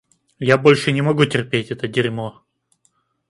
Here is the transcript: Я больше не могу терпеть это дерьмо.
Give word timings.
Я 0.53 0.57
больше 0.57 0.91
не 0.91 1.03
могу 1.03 1.25
терпеть 1.27 1.69
это 1.69 1.87
дерьмо. 1.87 2.41